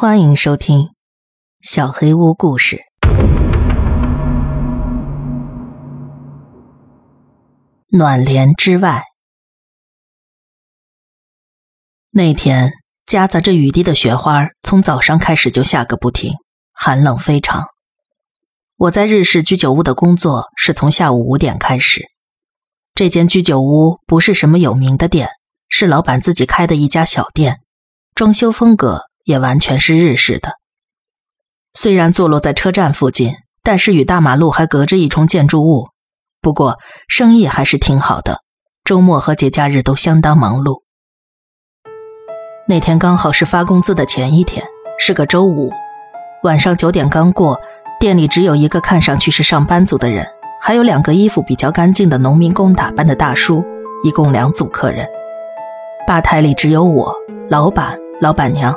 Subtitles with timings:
[0.00, 0.78] 欢迎收听
[1.60, 2.76] 《小黑屋故事》。
[7.90, 9.02] 暖帘之外，
[12.10, 12.70] 那天
[13.06, 16.34] 夹杂着雨滴的雪花，从早上开始就下个不停，
[16.72, 17.64] 寒冷非常。
[18.76, 22.06] 我在日式居酒屋的工作是从下午五点开始。
[22.94, 25.30] 这间居酒屋不是什么有名的店，
[25.68, 27.62] 是老板自己开的一家小店，
[28.14, 29.07] 装修风格。
[29.28, 30.52] 也完全是日式的。
[31.74, 35.88] 虽然坐落在车站附近，但是与大马路还隔着一重建筑物。
[36.40, 38.40] 不过生意还是挺好的，
[38.84, 40.80] 周末和节假日都相当忙碌。
[42.66, 44.64] 那天刚好是发工资的前一天，
[44.98, 45.70] 是个周五，
[46.42, 47.60] 晚上九点刚过，
[48.00, 50.26] 店里只有一个看上去是上班族的人，
[50.58, 53.62] 还有两个衣服比较干净的农民工打扮的大叔，
[54.02, 55.06] 一共两组客人。
[56.06, 57.14] 吧台里只有我、
[57.50, 58.74] 老板、老板娘。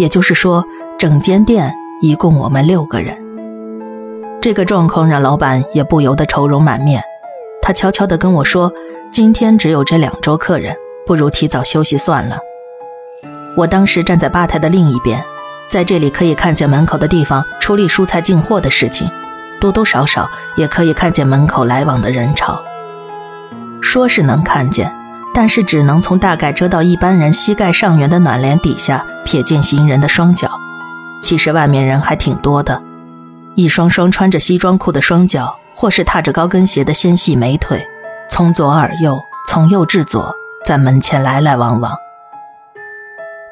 [0.00, 0.64] 也就是说，
[0.98, 3.14] 整间店一共我们六个人。
[4.40, 7.02] 这个状况让老板也不由得愁容满面。
[7.60, 8.72] 他悄悄地跟我说
[9.12, 10.74] ：“今天只有这两桌客人，
[11.06, 12.38] 不如提早休息算了。”
[13.58, 15.22] 我当时站在吧台的另一边，
[15.68, 19.06] 在这里可以看见门口的地方处理蔬菜进货的事情，
[19.60, 22.58] 多多少少也可以看见门口来往的人潮。
[23.82, 24.90] 说是能看见。
[25.32, 30.50] 但是只能从大概遮到一般人膝盖上缘的暖帘底下瞥见行人的双脚，
[31.22, 32.82] 其实外面人还挺多的，
[33.54, 37.86] 一双双穿着西装裤的双脚，或是踏着高跟鞋的纤细美腿，
[38.28, 40.34] 从左而右，从右至左，
[40.66, 41.92] 在门前来来往往。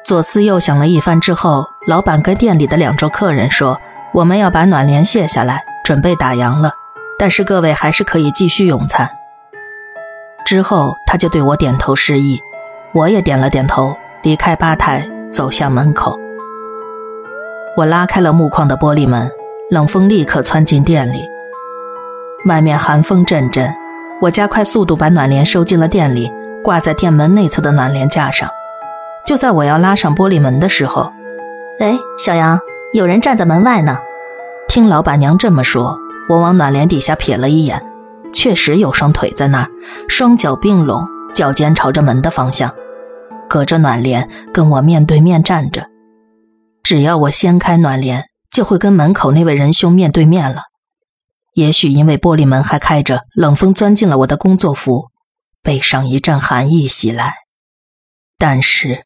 [0.03, 3.79] 左思右想了一番之后，老板跟店里的两桌客人说
[4.11, 6.73] ：“我们要把暖帘卸下来，准备打烊了，
[7.17, 9.09] 但是各位还是可以继续用餐。”
[10.43, 12.41] 之后，他就对我点头示意，
[12.91, 16.19] 我也点了点头，离开吧台，走向门口。
[17.77, 19.31] 我拉开了木框的玻璃门，
[19.69, 21.23] 冷风立刻窜进店里。
[22.45, 23.73] 外面寒风阵阵，
[24.21, 26.31] 我加快速度把暖帘收进了店里，
[26.63, 28.49] 挂在店门内侧的暖帘架上。
[29.25, 31.11] 就在我要拉上玻璃门的时候，
[31.79, 32.59] 哎，小杨，
[32.93, 33.97] 有人站在门外呢。
[34.67, 37.81] 听老板娘这么说，我往暖帘底下瞥了一眼。
[38.31, 39.67] 确实有双腿在那儿，
[40.07, 42.71] 双脚并拢，脚尖朝着门的方向，
[43.49, 45.89] 隔着暖帘跟我面对面站着。
[46.83, 50.61] 只要我掀开暖帘，就会跟门口那位仁兄面对面了。
[51.55, 55.07] 也许因为玻璃门还开着，冷风钻进了我的工作服，
[55.61, 57.33] 背上一阵寒意袭来。
[58.37, 59.03] 但是，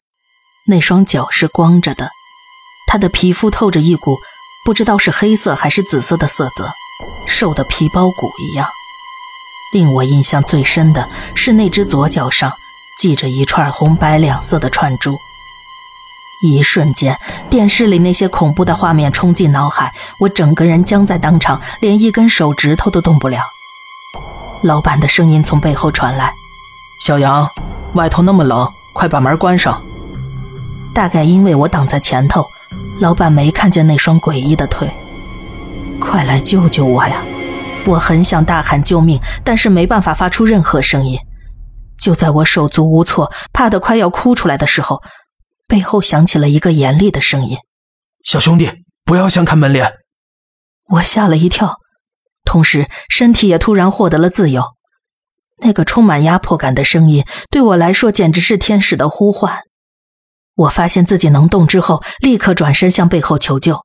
[0.68, 2.10] 那双脚是光着的，
[2.86, 4.16] 他的皮肤透着一股
[4.64, 6.70] 不知道是黑色还是紫色的色泽，
[7.26, 8.68] 瘦的皮包骨一样。
[9.72, 12.52] 令我印象最深的是那只左脚上
[13.04, 15.14] 系着一串红白两色的串珠。
[16.42, 17.20] 一瞬间，
[17.50, 23.42] 电视里那些恐怖的画面冲进脑海，我整个人僵在当场，连一根手指头都动不了。
[24.62, 26.32] 老板的声音从背后传来
[27.04, 27.46] ：“小杨，
[27.92, 29.82] 外头那么冷，快把门关上。”
[30.94, 32.46] 大概因为我挡在前头，
[33.00, 34.90] 老板没看见那双诡异的腿。
[36.00, 37.22] 快来救救我呀！
[37.84, 41.18] 我很想大喊救命，但是没办法发出任何声音。
[41.98, 45.02] 就在我手足无措、怕得快要哭出来的时候，
[45.66, 47.58] 背后响起了一个严厉的声音
[48.24, 48.70] ：“小兄弟，
[49.04, 49.92] 不要相看门帘。”
[50.90, 51.76] 我吓了一跳，
[52.44, 54.64] 同时身体也突然获得了自由。
[55.58, 59.60] 那个充满压迫感的声音对我来说简直是天使的呼唤。
[60.56, 63.84] 我发现自己能动之后，立刻转身向背后求救。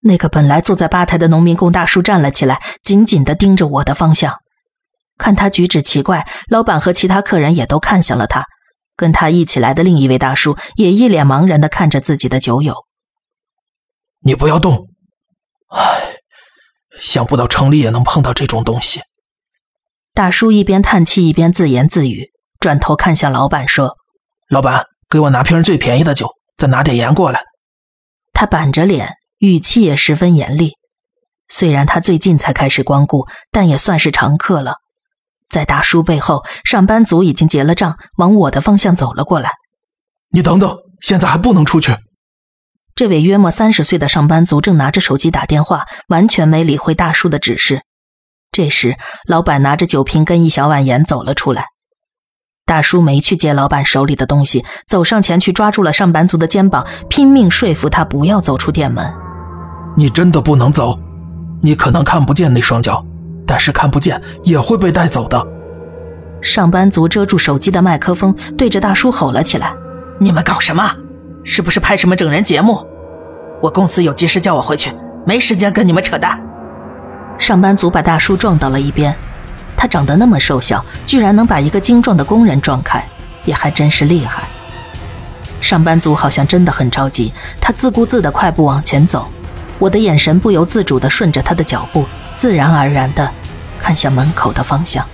[0.00, 4.34] 那个本来坐在吧台的农民工大叔站了起来，紧紧地盯着我的方向。
[5.18, 8.46] 看他举止奇怪，老板和其他客人也都看向了他。
[8.96, 12.74] 跟他一起来的另一位大叔也一脸茫然的看着自己的酒友。
[14.20, 14.88] 你不要动！
[15.68, 16.16] 唉，
[17.00, 19.02] 想不到城里也能碰到这种东西。
[20.14, 23.96] 大叔一边叹气一边自言自语，转头看向老板说
[24.48, 27.42] ：“老板，给我拿瓶最便宜的酒，再拿点盐过来。”
[28.32, 29.14] 他板着脸。
[29.38, 30.72] 语气也十分严厉。
[31.48, 34.78] 虽然他最近才开始光顾，但也算是常客了。
[35.50, 39.52] 在大叔背后，上班族已经结了账，往我的方向走了过来。
[40.30, 41.96] 你等等，现在还不能出去。
[42.94, 47.82] 这位约莫三十岁的上班族正拿着手机打电话，完全没理会大叔的指示。
[48.50, 48.96] 这时，
[49.26, 51.66] 老板拿着酒瓶跟一小碗盐走了出来。
[52.66, 59.14] 大叔没去接老板手里的东西，走上前去抓住了上班族的肩膀，拼命说服他不要走出店门。
[59.96, 60.98] 你真的不能走，
[61.62, 63.02] 你可能看不见那双脚，
[63.48, 65.44] 但是看不见也会被带走的。
[66.42, 69.72] 上班族遮住手机的麦克风，对着大叔吼了起来
[70.20, 70.94] ：“你们搞什么？
[71.42, 72.86] 是不是拍什么整人节目？
[73.62, 74.92] 我公司有急事叫我回去，
[75.26, 76.38] 没时间跟你们扯淡。
[77.38, 79.16] 上班族把大叔撞到了一边，
[79.76, 83.02] 他长得那么瘦小，居然能把一个精壮的工人撞开，
[83.44, 84.46] 也还真是厉害。
[85.60, 89.26] 上班族好像真的很着急，他自顾自的快步往前走，
[89.78, 92.04] 我的眼神不由自主的顺着他的脚步，
[92.38, 93.28] 自然而然的
[93.80, 95.04] 看向门口的方向。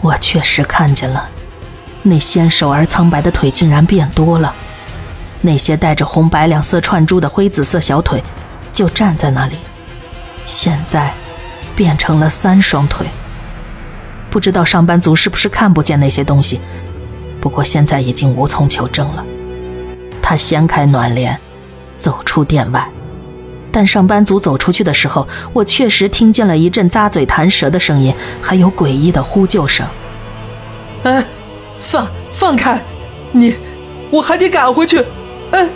[0.00, 1.28] 我确实看见了，
[2.02, 4.52] 那纤瘦而苍白的腿竟然变多了，
[5.40, 8.20] 那些带着红白两色串珠的灰紫色小腿
[8.72, 9.58] 就站在那里，
[10.44, 11.14] 现在
[11.76, 13.06] 变成了三双腿。
[14.28, 16.60] 不知道上班族是不是看不见那些东西？
[17.40, 19.24] 不过现在已经无从求证了。
[20.20, 21.38] 他掀开暖帘，
[21.96, 22.88] 走出店外，
[23.76, 29.86] 但上班族走出去的时候，我确实听见了一阵咂嘴弹舌的声音，还有诡异的呼救声。
[31.02, 31.22] 哎，
[31.82, 32.82] 放放开，
[33.32, 33.54] 你，
[34.10, 35.04] 我还得赶回去。
[35.50, 35.68] 哎，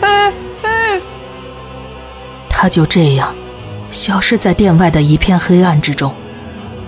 [0.00, 0.32] 哎
[0.64, 1.00] 哎！
[2.50, 3.32] 他就这样
[3.92, 6.12] 消失在店外的一片黑暗之中，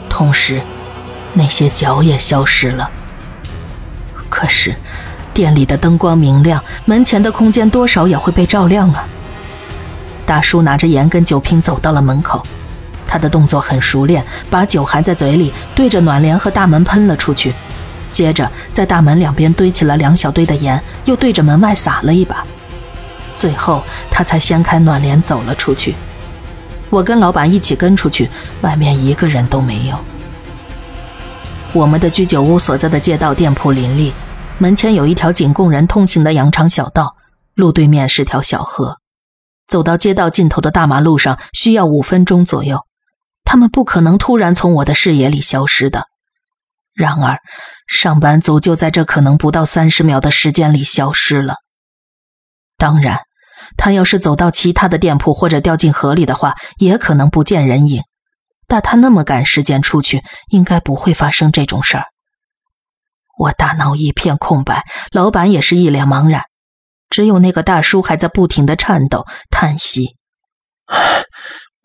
[0.08, 0.60] 同时，
[1.34, 2.90] 那些脚也消失了。
[4.28, 4.74] 可是，
[5.32, 9.06] 店里的灯光明亮，门前的空间多少也会被照亮啊。
[10.28, 12.42] 大叔拿着盐跟酒瓶走到了门口，
[13.06, 17.54] 他的动作很熟练，把酒含在嘴里，对着暖帘和大门喷了出去，
[18.12, 22.44] 接着在大门两边堆起了两小堆的盐，又对着门外撒了一把，
[23.38, 25.94] 最后他才掀开暖帘走了出去。
[26.90, 28.28] 我跟老板一起跟出去，
[28.60, 29.96] 外面一个人都没有。
[31.72, 34.12] 我们的居酒屋所在的街道店铺林立，
[34.58, 37.16] 门前有一条仅供人通行的羊肠小道，
[37.54, 38.98] 路对面是条小河。
[39.68, 42.84] 走到街道尽头的大马路上需要五分钟左右，
[43.44, 46.06] 他们不可能突然从我的视野里消失的。
[46.94, 47.38] 然而，
[47.86, 51.54] 上班族就在这可能不到三十秒的时间里消失了。
[52.76, 53.20] 当然，
[53.76, 58.02] 他要是走到其他的店铺或者掉进河里的话，也可能不见人影。
[58.66, 62.04] 但他那么赶时间出去，应该不会发生这种事儿。
[63.38, 66.42] 我大脑一片空白，老板也是一脸茫然，
[67.10, 70.16] 只有那个大叔还在不停的颤抖叹息：“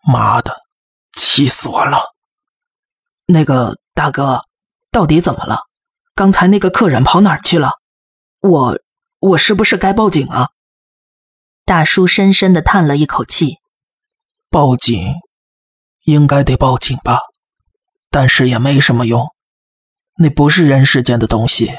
[0.06, 0.56] 妈的，
[1.12, 2.02] 气死我了！”
[3.26, 4.42] 那个大哥，
[4.90, 5.60] 到底怎么了？
[6.14, 7.72] 刚才那个客人跑哪儿去了？
[8.40, 8.78] 我，
[9.18, 10.48] 我是不是该报警啊？
[11.64, 13.56] 大叔深深的叹了一口气
[14.50, 15.14] ：“报警。”
[16.04, 17.18] 应该得报警吧，
[18.10, 19.26] 但是也没什么用，
[20.18, 21.72] 那不是人世间的东西，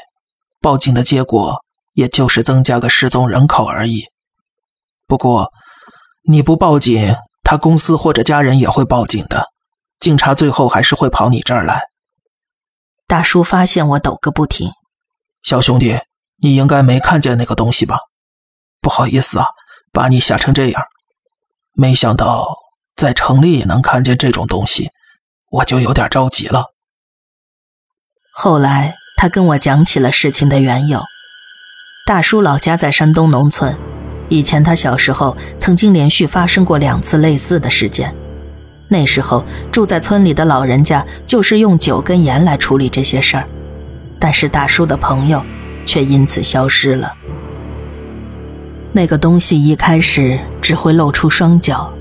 [0.60, 1.64] 报警的结果
[1.96, 4.04] 也就是增加个失踪人口而已。
[5.06, 5.50] 不过
[6.28, 9.46] 你不报警，他公司或者家人也会报警的，
[9.98, 11.84] 警察最后还是会跑你这儿来。
[13.06, 14.70] 大叔发现我抖个不停，
[15.42, 15.98] 小兄弟，
[16.42, 17.98] 你应该没看见那个东西吧？
[18.82, 19.46] 不好意思啊，
[19.90, 20.82] 把你吓成这样，
[21.72, 22.46] 没想到。
[22.94, 24.90] 在城里也能看见这种东西，
[25.50, 26.72] 我就有点着急了。
[28.32, 31.02] 后来他跟我讲起了事情的缘由。
[32.06, 33.74] 大叔老家在山东农村，
[34.28, 38.14] 以前他小时候曾经连续发生过两次类似的事件。
[38.86, 43.44] 那时候住在村里的老人家就是用酒跟盐来处理这些事儿，
[44.20, 45.42] 但是大叔的朋友
[45.84, 47.12] 却因此消失了。
[48.92, 51.92] 那个东西一开始只会露出双脚。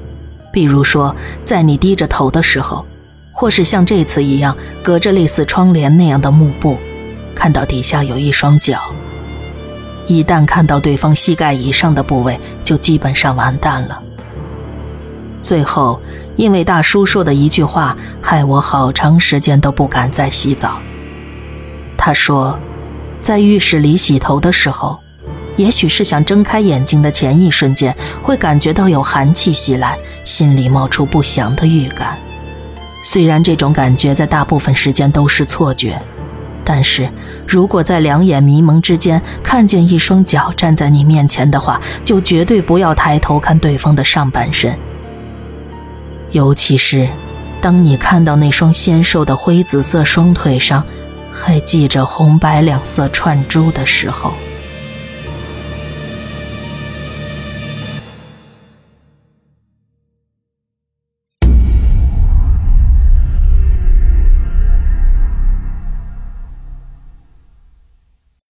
[0.53, 2.85] 比如说，在你低着头的时候，
[3.31, 6.77] 或是像这次一样隔着类似窗帘那样的幕布，
[7.33, 8.79] 看到底下有一双脚。
[10.07, 14.01] 一旦看到对方膝盖以上的部位，就基本上完蛋了。
[15.43, 15.99] 最后，
[16.35, 20.77] 因为大叔说的一句话，害我好长时间都不敢再洗澡。
[21.97, 22.59] 他说，
[23.21, 24.99] 在浴室里洗头的时候。
[25.57, 32.17] 也许是想睁开眼睛的前一瞬间，会感觉到有寒气袭来，心里冒出不祥的预感。
[33.05, 35.97] 虽然这种感觉在大部分时间都是错觉，
[36.65, 37.07] 但是
[37.47, 44.75] 如果在两眼迷蒙之间看见一双脚站在你面前的话，就绝对不要抬头看对方的上半身。
[46.31, 47.07] 尤其是
[47.61, 50.83] 当你看到那双纤瘦的灰紫色双腿上
[51.31, 54.33] 还系着红白两色串珠的时候。